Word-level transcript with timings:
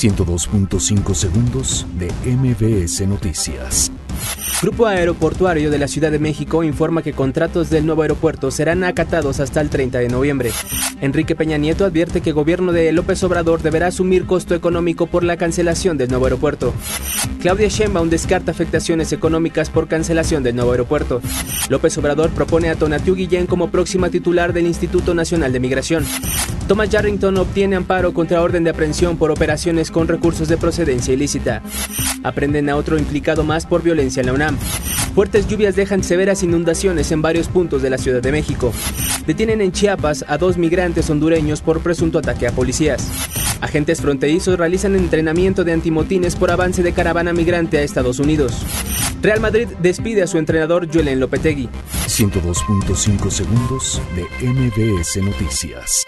102.5 0.00 1.14
segundos 1.14 1.86
de 1.98 2.10
MBS 2.24 3.06
Noticias. 3.06 3.92
Grupo 4.62 4.86
Aeroportuario 4.86 5.70
de 5.70 5.78
la 5.78 5.88
Ciudad 5.88 6.10
de 6.10 6.18
México 6.18 6.64
informa 6.64 7.02
que 7.02 7.12
contratos 7.12 7.68
del 7.68 7.84
nuevo 7.84 8.00
aeropuerto 8.00 8.50
serán 8.50 8.82
acatados 8.82 9.40
hasta 9.40 9.60
el 9.60 9.68
30 9.68 9.98
de 9.98 10.08
noviembre. 10.08 10.52
Enrique 11.02 11.34
Peña 11.34 11.58
Nieto 11.58 11.84
advierte 11.84 12.22
que 12.22 12.30
el 12.30 12.34
gobierno 12.34 12.72
de 12.72 12.92
López 12.92 13.22
Obrador 13.24 13.60
deberá 13.60 13.88
asumir 13.88 14.24
costo 14.24 14.54
económico 14.54 15.06
por 15.06 15.22
la 15.22 15.36
cancelación 15.36 15.98
del 15.98 16.08
nuevo 16.08 16.24
aeropuerto. 16.24 16.72
Claudia 17.40 17.68
Sheinbaum 17.68 18.08
descarta 18.08 18.52
afectaciones 18.52 19.12
económicas 19.12 19.68
por 19.68 19.86
cancelación 19.86 20.42
del 20.42 20.56
nuevo 20.56 20.72
aeropuerto. 20.72 21.20
López 21.68 21.96
Obrador 21.98 22.30
propone 22.30 22.70
a 22.70 22.74
Tonatiu 22.74 23.14
Guillén 23.14 23.46
como 23.46 23.70
próxima 23.70 24.08
titular 24.08 24.54
del 24.54 24.66
Instituto 24.66 25.14
Nacional 25.14 25.52
de 25.52 25.60
Migración. 25.60 26.06
Thomas 26.70 26.88
Yarrington 26.88 27.36
obtiene 27.36 27.74
amparo 27.74 28.14
contra 28.14 28.40
orden 28.40 28.62
de 28.62 28.70
aprehensión 28.70 29.16
por 29.16 29.32
operaciones 29.32 29.90
con 29.90 30.06
recursos 30.06 30.46
de 30.46 30.56
procedencia 30.56 31.12
ilícita. 31.12 31.64
Aprenden 32.22 32.70
a 32.70 32.76
otro 32.76 32.96
implicado 32.96 33.42
más 33.42 33.66
por 33.66 33.82
violencia 33.82 34.20
en 34.20 34.26
la 34.26 34.34
UNAM. 34.34 34.56
Fuertes 35.16 35.48
lluvias 35.48 35.74
dejan 35.74 36.04
severas 36.04 36.44
inundaciones 36.44 37.10
en 37.10 37.22
varios 37.22 37.48
puntos 37.48 37.82
de 37.82 37.90
la 37.90 37.98
Ciudad 37.98 38.22
de 38.22 38.30
México. 38.30 38.72
Detienen 39.26 39.62
en 39.62 39.72
Chiapas 39.72 40.24
a 40.28 40.38
dos 40.38 40.58
migrantes 40.58 41.10
hondureños 41.10 41.60
por 41.60 41.80
presunto 41.80 42.20
ataque 42.20 42.46
a 42.46 42.52
policías. 42.52 43.04
Agentes 43.60 44.00
fronterizos 44.00 44.56
realizan 44.56 44.94
entrenamiento 44.94 45.64
de 45.64 45.72
antimotines 45.72 46.36
por 46.36 46.52
avance 46.52 46.84
de 46.84 46.92
caravana 46.92 47.32
migrante 47.32 47.78
a 47.78 47.82
Estados 47.82 48.20
Unidos. 48.20 48.64
Real 49.20 49.40
Madrid 49.40 49.66
despide 49.82 50.22
a 50.22 50.28
su 50.28 50.38
entrenador 50.38 50.86
Julen 50.88 51.18
Lopetegui. 51.18 51.68
102.5 52.06 53.28
segundos 53.28 54.00
de 54.14 54.46
MBS 54.46 55.16
Noticias. 55.20 56.06